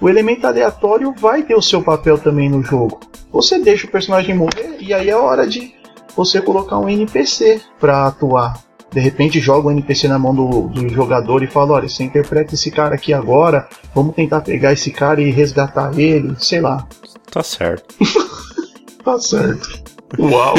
[0.00, 2.98] o elemento aleatório vai ter o seu papel também no jogo.
[3.30, 5.74] Você deixa o personagem morrer e aí é hora de
[6.16, 8.71] você colocar um NPC para atuar.
[8.92, 12.04] De repente joga o um NPC na mão do, do, jogador e fala, olha, você
[12.04, 16.86] interpreta esse cara aqui agora, vamos tentar pegar esse cara e resgatar ele, sei lá.
[17.30, 17.94] Tá certo.
[19.02, 19.82] tá certo.
[20.18, 20.54] Uau!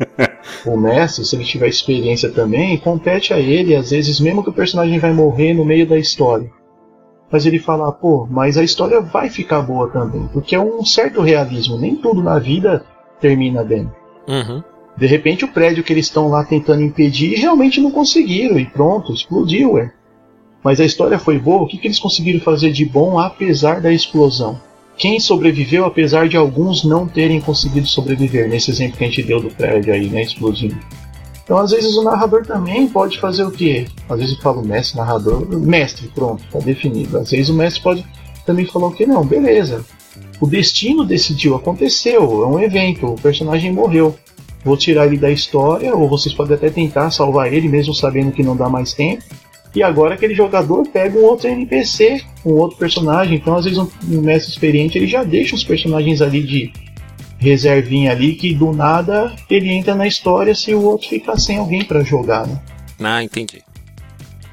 [0.66, 4.54] o mestre, se ele tiver experiência também, compete a ele, às vezes, mesmo que o
[4.54, 6.50] personagem vai morrer no meio da história
[7.32, 11.22] mas ele fala, pô, mas a história vai ficar boa também, porque é um certo
[11.22, 12.84] realismo, nem tudo na vida
[13.18, 13.90] termina bem.
[14.28, 14.62] Uhum.
[14.96, 19.12] De repente o prédio que eles estão lá tentando impedir realmente não conseguiram e pronto,
[19.12, 19.92] explodiu, ué.
[20.62, 23.92] Mas a história foi boa, o que, que eles conseguiram fazer de bom apesar da
[23.92, 24.60] explosão?
[24.96, 29.40] Quem sobreviveu apesar de alguns não terem conseguido sobreviver, nesse exemplo que a gente deu
[29.40, 30.78] do prédio aí, né, explodindo.
[31.42, 33.86] Então, às vezes, o narrador também pode fazer o quê?
[34.08, 37.18] Às vezes eu falo mestre, narrador, mestre, pronto, está definido.
[37.18, 38.06] Às vezes o mestre pode
[38.46, 39.04] também falar o que?
[39.04, 39.84] Não, beleza.
[40.40, 44.14] O destino decidiu, aconteceu, é um evento, o personagem morreu.
[44.64, 48.42] Vou tirar ele da história, ou vocês podem até tentar salvar ele, mesmo sabendo que
[48.42, 49.22] não dá mais tempo.
[49.74, 53.36] E agora aquele jogador pega um outro NPC, um outro personagem.
[53.36, 56.72] Então, às vezes, um, um mestre experiente ele já deixa os personagens ali de
[57.38, 61.84] reservinha ali que do nada ele entra na história se o outro ficar sem alguém
[61.84, 62.60] para jogar, né?
[63.02, 63.62] Ah, entendi.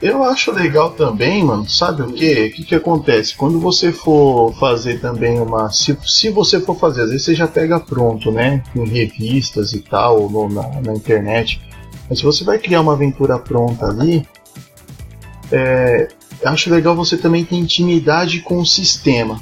[0.02, 2.46] Eu acho legal também, mano, sabe o que?
[2.46, 3.36] O que, que acontece?
[3.36, 5.70] Quando você for fazer também uma.
[5.72, 8.64] Se, se você for fazer, às vezes você já pega pronto, né?
[8.74, 11.62] Em revistas e tal, ou na, na internet.
[12.10, 14.26] Mas se você vai criar uma aventura pronta ali,
[15.52, 16.08] é,
[16.46, 19.42] acho legal você também ter intimidade com o sistema.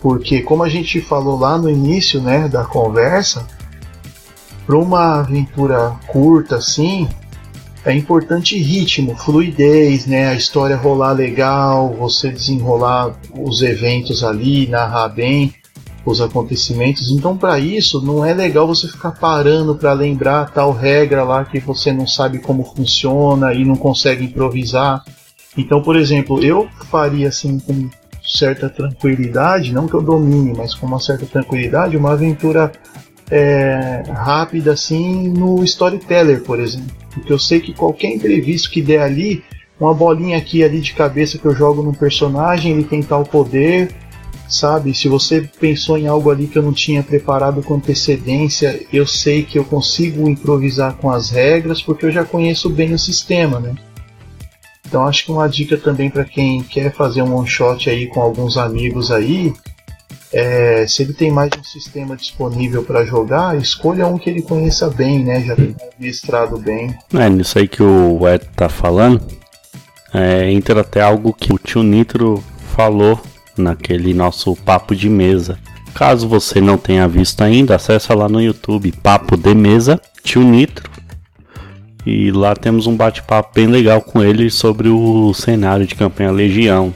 [0.00, 3.46] Porque, como a gente falou lá no início né, da conversa,
[4.66, 7.08] para uma aventura curta assim,
[7.84, 10.28] é importante ritmo, fluidez, né?
[10.28, 15.52] A história rolar legal, você desenrolar os eventos ali, narrar bem
[16.04, 17.10] os acontecimentos.
[17.10, 21.60] Então, para isso, não é legal você ficar parando para lembrar tal regra lá que
[21.60, 25.04] você não sabe como funciona e não consegue improvisar.
[25.56, 27.88] Então, por exemplo, eu faria assim com
[28.22, 32.72] certa tranquilidade, não que eu domine, mas com uma certa tranquilidade, uma aventura
[33.30, 37.03] é, rápida assim no Storyteller, por exemplo.
[37.14, 39.42] Porque eu sei que qualquer imprevisto que der ali,
[39.78, 43.94] uma bolinha aqui ali de cabeça que eu jogo num personagem, ele tem tal poder,
[44.48, 44.94] sabe?
[44.94, 49.42] Se você pensou em algo ali que eu não tinha preparado com antecedência, eu sei
[49.42, 53.74] que eu consigo improvisar com as regras porque eu já conheço bem o sistema, né?
[54.86, 58.20] Então acho que uma dica também para quem quer fazer um one shot aí com
[58.20, 59.52] alguns amigos aí,
[60.34, 64.42] é, se ele tem mais de um sistema disponível para jogar, escolha um que ele
[64.42, 65.40] conheça bem, né?
[65.42, 66.92] Já tem administrado bem.
[67.14, 69.22] É, nisso aí que o Ed tá falando,
[70.12, 72.42] é, entra até algo que o tio Nitro
[72.74, 73.20] falou
[73.56, 75.56] naquele nosso papo de mesa.
[75.94, 80.90] Caso você não tenha visto ainda, acessa lá no YouTube Papo de Mesa, tio Nitro,
[82.04, 86.92] e lá temos um bate-papo bem legal com ele sobre o cenário de campanha Legião.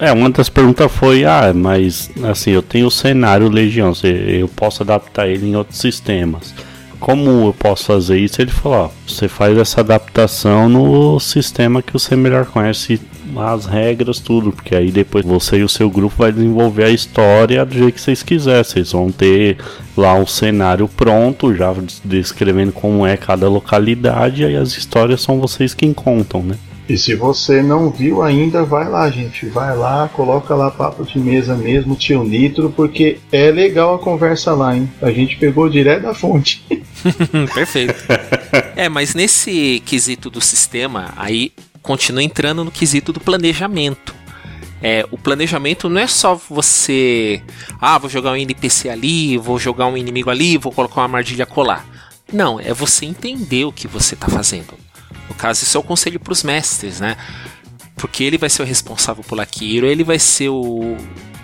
[0.00, 4.82] É, uma das perguntas foi: ah, mas assim, eu tenho o cenário Legião, eu posso
[4.82, 6.54] adaptar ele em outros sistemas.
[7.00, 8.40] Como eu posso fazer isso?
[8.40, 13.00] Ele falou: ó, você faz essa adaptação no sistema que você melhor conhece
[13.36, 17.64] as regras, tudo, porque aí depois você e o seu grupo vai desenvolver a história
[17.64, 18.64] do jeito que vocês quiserem.
[18.64, 19.58] Vocês vão ter
[19.96, 25.40] lá um cenário pronto, já descrevendo como é cada localidade, e aí as histórias são
[25.40, 26.56] vocês quem contam, né?
[26.88, 29.46] E se você não viu ainda, vai lá, gente.
[29.46, 34.54] Vai lá, coloca lá papo de mesa mesmo, tio Nitro, porque é legal a conversa
[34.54, 34.90] lá, hein?
[35.02, 36.64] A gente pegou direto da fonte.
[37.54, 37.94] Perfeito.
[38.74, 44.14] É, mas nesse quesito do sistema, aí continua entrando no quesito do planejamento.
[44.80, 47.42] É, o planejamento não é só você,
[47.80, 51.44] ah, vou jogar um NPC ali, vou jogar um inimigo ali, vou colocar uma armadilha
[51.44, 51.84] colar.
[52.32, 54.74] Não, é você entender o que você está fazendo.
[55.28, 57.16] No caso, isso é o conselho para os mestres, né?
[57.96, 60.96] Porque ele vai ser o responsável por aquilo, ele vai ser o.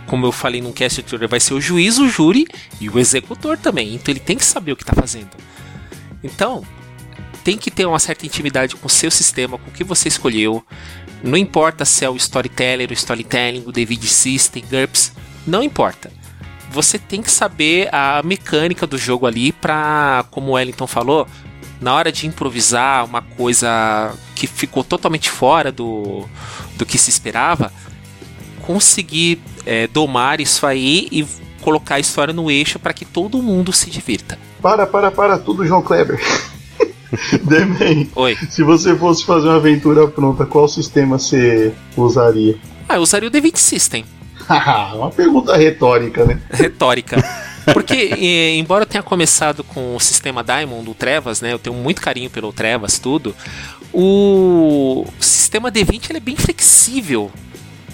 [0.06, 2.46] Como eu falei num cast anterior, vai ser o juiz, o júri
[2.80, 3.94] e o executor também.
[3.94, 5.30] Então ele tem que saber o que está fazendo.
[6.22, 6.64] Então,
[7.42, 10.64] tem que ter uma certa intimidade com o seu sistema, com o que você escolheu.
[11.22, 15.12] Não importa se é o storyteller, o storytelling, o David System, GURPS,
[15.46, 16.10] não importa.
[16.70, 21.26] Você tem que saber a mecânica do jogo ali para, como o Wellington falou,
[21.84, 26.24] na hora de improvisar uma coisa que ficou totalmente fora do,
[26.76, 27.70] do que se esperava,
[28.62, 31.26] conseguir é, domar isso aí e
[31.60, 34.38] colocar a história no eixo para que todo mundo se divirta.
[34.62, 36.18] Para, para, para tudo, João Kleber.
[37.44, 38.36] Demen, Oi.
[38.48, 42.56] se você fosse fazer uma aventura pronta, qual sistema você usaria?
[42.88, 44.04] Ah, eu usaria o D20 System.
[44.96, 46.40] uma pergunta retórica, né?
[46.50, 47.22] Retórica.
[47.72, 51.52] Porque, eh, embora eu tenha começado com o sistema Diamond, do Trevas, né?
[51.52, 53.34] Eu tenho muito carinho pelo Trevas, tudo.
[53.92, 57.30] O sistema D20 ele é bem flexível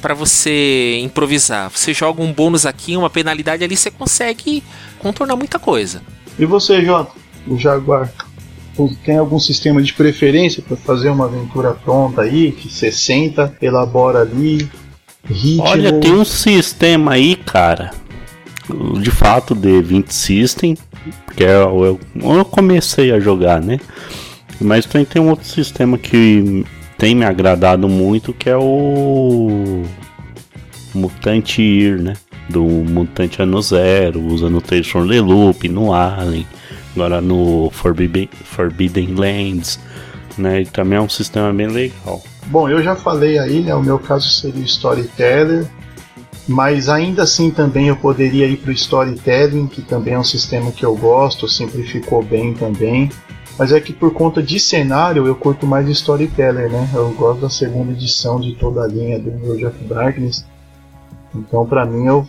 [0.01, 1.71] para você improvisar.
[1.71, 4.63] Você joga um bônus aqui, uma penalidade ali, você consegue
[4.99, 6.03] contornar muita coisa.
[6.39, 7.13] E você, Jota?
[7.47, 8.11] O Jaguar?
[9.05, 12.53] Tem algum sistema de preferência para fazer uma aventura pronta aí?
[12.53, 14.71] Que você senta, elabora ali,
[15.29, 15.65] ritmo.
[15.65, 17.91] Olha, tem um sistema aí, cara.
[19.01, 20.77] De fato, de 20 System.
[21.37, 23.79] Que é, eu, eu comecei a jogar, né?
[24.61, 26.65] Mas também tem um outro sistema que
[26.99, 29.83] tem me agradado muito, que é o
[30.95, 32.15] Mutante Ir, né?
[32.49, 36.47] Do Mutante Ano Zero, usa no Tales Leloop, no Alien,
[36.95, 39.81] agora no Forbidden, Forbidden Lands,
[40.37, 40.63] né?
[40.63, 42.23] E também é um sistema bem legal.
[42.47, 43.75] Bom, eu já falei aí, né?
[43.75, 45.67] O meu caso seria Storyteller.
[46.49, 50.73] Mas ainda assim também eu poderia ir para o Storytelling, que também é um sistema
[50.73, 53.11] que eu gosto, simplificou bem também.
[53.59, 56.89] Mas é que por conta de cenário eu curto mais Storyteller, né?
[56.95, 60.45] Eu gosto da segunda edição de toda a linha do World of Darkness.
[61.35, 62.27] Então para mim eu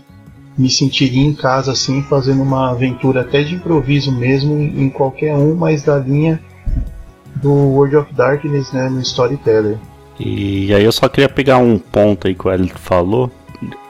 [0.58, 5.56] me sentiria em casa assim, fazendo uma aventura até de improviso mesmo em qualquer um,
[5.56, 6.40] mas da linha
[7.36, 9.78] do World of Darkness, né, no Storyteller.
[10.20, 13.32] E aí eu só queria pegar um ponto aí que o Elito falou,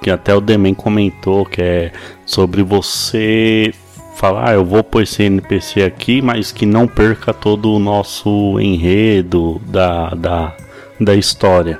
[0.01, 1.91] que até o Demen comentou, que é
[2.25, 3.73] sobre você
[4.15, 8.59] falar, ah, eu vou pôr esse NPC aqui, mas que não perca todo o nosso
[8.59, 10.53] enredo da, da,
[10.99, 11.79] da história.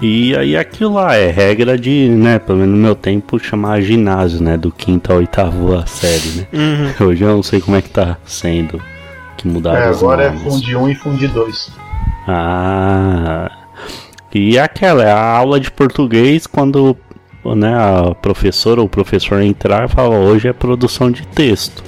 [0.00, 4.42] E aí aquilo lá é regra de, né, pelo menos no meu tempo, chamar ginásio,
[4.42, 6.94] né, do quinto ao oitavo a série, né.
[7.00, 8.82] Hoje eu não sei como é que tá sendo,
[9.36, 10.32] que mudaram É, os agora é.
[10.32, 11.72] Fundi 1 e Fundi 2.
[12.26, 13.61] Ah.
[14.34, 16.96] E aquela, é a aula de português quando
[17.56, 21.82] né, a professora ou o professor entrar e fala, hoje é produção de texto.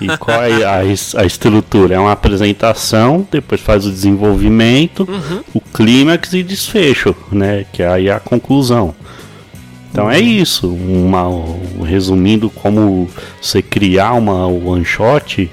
[0.00, 1.94] E qual é a, a estrutura?
[1.94, 5.06] É uma apresentação, depois faz o desenvolvimento,
[5.54, 7.64] o clímax e desfecho, né?
[7.72, 8.94] Que aí é a conclusão.
[9.90, 13.08] Então é isso, uma, um- resumindo como
[13.40, 15.50] você criar uma one shot,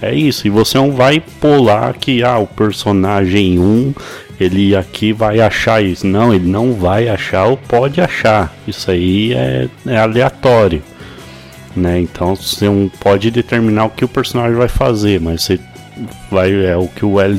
[0.00, 0.46] é isso.
[0.46, 3.94] E você não vai pular que ah, o personagem 1
[4.42, 6.06] ele aqui vai achar isso.
[6.06, 8.54] Não, ele não vai achar ou pode achar.
[8.66, 10.82] Isso aí é, é aleatório.
[11.74, 12.00] Né?
[12.00, 15.58] Então você não pode determinar o que o personagem vai fazer, mas você
[16.30, 16.52] vai.
[16.66, 17.38] É o que o El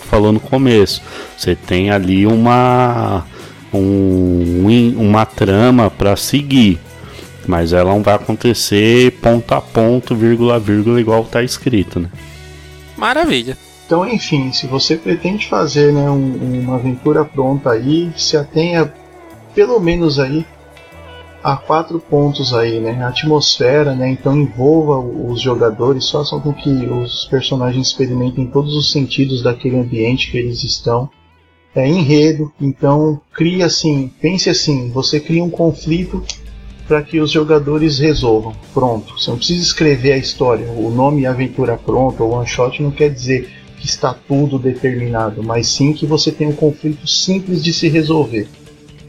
[0.00, 1.02] falou no começo.
[1.36, 3.24] Você tem ali uma.
[3.72, 4.66] Um,
[4.98, 6.78] uma trama para seguir.
[7.46, 12.08] Mas ela não vai acontecer ponto a ponto, vírgula a vírgula, igual tá escrito, né?
[12.96, 13.56] Maravilha.
[13.86, 18.92] Então, enfim, se você pretende fazer né, um- uma aventura pronta aí, se atenha
[19.54, 20.46] pelo menos aí
[21.42, 23.02] a quatro pontos aí, né?
[23.02, 24.08] A atmosfera, né?
[24.08, 30.30] Então envolva os jogadores, façam com que os personagens experimentem todos os sentidos daquele ambiente
[30.30, 31.10] que eles estão.
[31.74, 36.22] É enredo, então cria assim, pense assim, você cria um conflito
[36.86, 38.52] para que os jogadores resolvam.
[38.74, 39.18] Pronto.
[39.18, 40.70] Você não precisa escrever a história.
[40.70, 43.50] O nome Aventura Pronta ou One Shot não quer dizer
[43.82, 48.46] que está tudo determinado, mas sim que você tem um conflito simples de se resolver.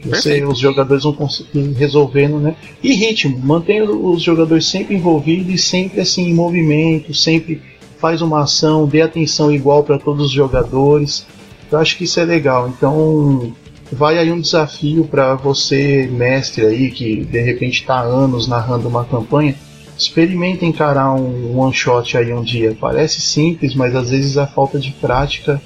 [0.04, 2.56] Você, os jogadores vão conseguir resolvendo, né?
[2.82, 7.62] E ritmo, mantenha os jogadores sempre envolvidos e sempre assim em movimento, sempre
[7.98, 11.24] faz uma ação, dê atenção igual para todos os jogadores.
[11.70, 12.68] Eu acho que isso é legal.
[12.68, 13.54] Então,
[13.92, 18.88] vai aí um desafio para você, mestre aí, que de repente está há anos narrando
[18.88, 19.54] uma campanha.
[19.96, 22.76] Experimenta encarar um one shot aí um dia.
[22.78, 25.60] Parece simples, mas às vezes a falta de prática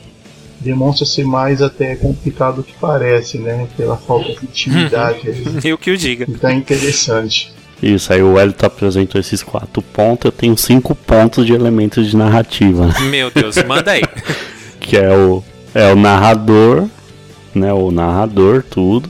[0.60, 3.66] demonstra ser mais até complicado do que parece, né?
[3.76, 5.28] Pela falta de intimidade.
[5.28, 5.44] aí.
[5.64, 6.26] Eu que o diga.
[6.28, 7.52] Então é interessante.
[7.82, 12.16] Isso, aí o Elito apresentou esses quatro pontos, eu tenho cinco pontos de elementos de
[12.16, 12.94] narrativa, né?
[13.08, 14.02] Meu Deus, manda aí.
[14.80, 16.88] que é o, é o narrador,
[17.54, 17.72] né?
[17.72, 19.08] O narrador, tudo.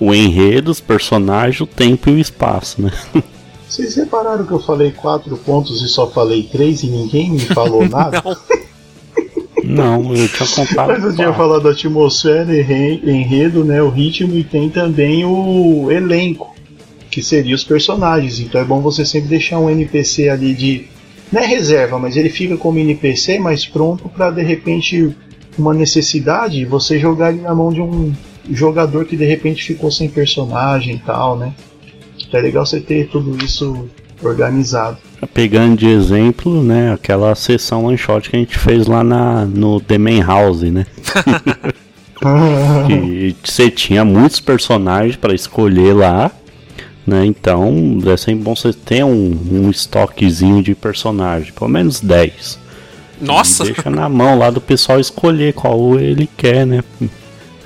[0.00, 2.90] O enredo, os personagens, o tempo e o espaço, né?
[3.68, 7.86] Vocês repararam que eu falei quatro pontos e só falei três e ninguém me falou
[7.88, 8.22] nada?
[9.64, 10.02] Não.
[10.02, 10.88] Não, eu tinha contado.
[10.88, 15.90] Mas eu tinha falado da atmosfera, enre- enredo, né, o ritmo e tem também o
[15.90, 16.54] elenco,
[17.10, 18.40] que seria os personagens.
[18.40, 20.86] Então é bom você sempre deixar um NPC ali de
[21.30, 25.14] não é reserva, mas ele fica como NPC, mas pronto para de repente
[25.58, 28.14] uma necessidade você jogar ele na mão de um
[28.50, 31.52] jogador que de repente ficou sem personagem e tal, né?
[32.32, 33.88] É legal você ter tudo isso
[34.22, 34.98] organizado.
[35.32, 39.80] Pegando de exemplo, né, aquela sessão one shot que a gente fez lá na, no
[39.80, 40.86] The Man House, né?
[42.86, 46.30] que você tinha muitos personagens para escolher lá,
[47.06, 47.24] né?
[47.24, 52.58] Então é sempre bom você ter um, um estoquezinho de personagem, pelo menos 10.
[53.20, 53.64] Nossa!
[53.64, 56.82] E deixa na mão lá do pessoal escolher qual ele quer, né?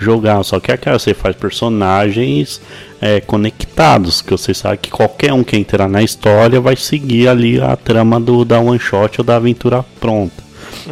[0.03, 0.43] Jogar.
[0.43, 2.61] Só que aquela você faz personagens
[3.01, 7.61] é, conectados, que você sabe que qualquer um que entrar na história vai seguir ali
[7.61, 10.43] a trama do, da one shot ou da aventura pronta.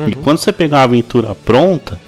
[0.07, 1.99] E quando você pegar a aventura pronta,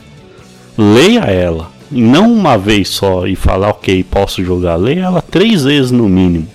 [0.77, 1.71] leia ela.
[1.91, 4.77] E não uma vez só e falar, ok, posso jogar.
[4.77, 6.49] Leia ela três vezes no mínimo.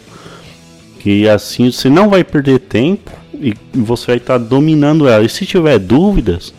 [0.99, 5.23] Que assim você não vai perder tempo e você vai estar dominando ela.
[5.23, 6.53] E se tiver dúvidas,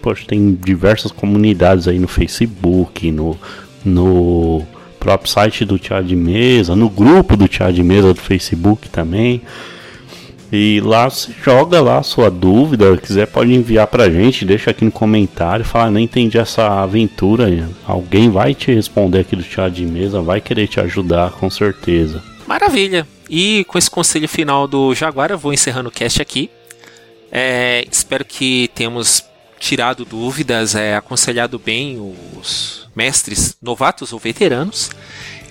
[0.00, 3.38] poxa, tem diversas comunidades aí no Facebook, no,
[3.84, 4.66] no
[4.98, 9.42] próprio site do Teatro de Mesa, no grupo do Teatro de Mesa do Facebook também.
[10.50, 14.82] E lá você joga lá a sua dúvida, quiser pode enviar pra gente, deixa aqui
[14.82, 19.84] no comentário, fala, não entendi essa aventura, alguém vai te responder aqui do Teatro de
[19.84, 22.22] Mesa, vai querer te ajudar com certeza.
[22.46, 23.06] Maravilha!
[23.28, 26.50] E com esse conselho final do Jaguar, eu vou encerrando o cast aqui.
[27.30, 29.22] É, espero que tenhamos
[29.58, 31.98] tirado dúvidas, é, aconselhado bem
[32.36, 34.90] os mestres novatos ou veteranos.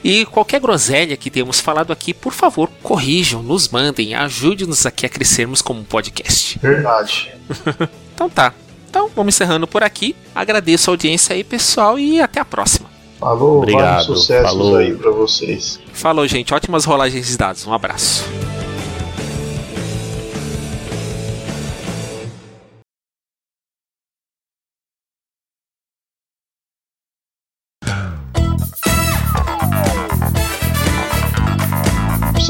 [0.04, 5.10] E qualquer groselha que tenhamos falado aqui, por favor, corrijam, nos mandem, ajude-nos aqui a
[5.10, 6.58] crescermos como um podcast.
[6.60, 7.32] Verdade.
[8.18, 8.52] Então tá.
[8.90, 10.16] Então vamos encerrando por aqui.
[10.34, 12.90] Agradeço a audiência aí, pessoal, e até a próxima.
[13.20, 14.76] Falou, Obrigado, vários sucessos falou.
[14.78, 15.80] aí pra vocês.
[15.94, 16.52] Falou, gente.
[16.52, 17.68] Ótimas rolagens de dados.
[17.68, 18.24] Um abraço.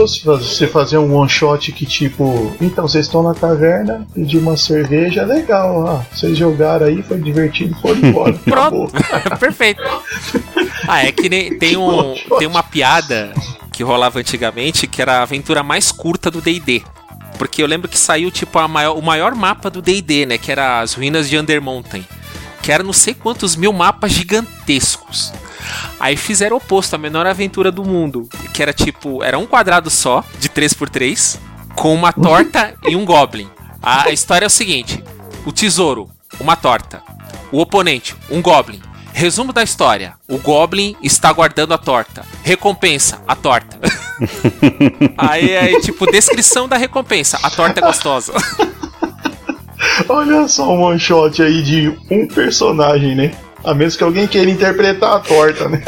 [0.08, 4.56] Se você fazer um one shot que tipo, então vocês estão na taverna, pedir uma
[4.58, 8.34] cerveja, legal, ah, vocês jogaram aí, foi divertido, foram embora.
[8.34, 8.92] Pronto.
[9.40, 9.82] Perfeito.
[10.88, 13.34] Ah, é que nem, tem, um, tem uma piada
[13.72, 16.82] que rolava antigamente que era a aventura mais curta do D&D.
[17.38, 20.38] Porque eu lembro que saiu tipo maior- o maior mapa do D&D, né?
[20.40, 22.04] Que era as ruínas de Undermountain.
[22.64, 25.32] Que era não sei quantos mil mapas gigantescos.
[26.00, 28.30] Aí fizeram o oposto, a menor aventura do mundo.
[28.54, 31.40] Que era tipo, era um quadrado só, de 3x3,
[31.76, 33.50] com uma torta e um goblin.
[33.82, 35.04] A história é o seguinte:
[35.46, 36.10] o tesouro,
[36.40, 37.02] uma torta.
[37.52, 38.82] O oponente, um goblin.
[39.14, 42.26] Resumo da história: o goblin está guardando a torta.
[42.44, 43.80] Recompensa: a torta.
[45.18, 48.34] aí, aí, tipo, descrição da recompensa: a torta é gostosa.
[50.10, 53.32] Olha só um one shot aí de um personagem, né?
[53.64, 55.84] A menos que alguém queira interpretar a torta, né?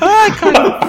[0.00, 0.80] Ai, cara.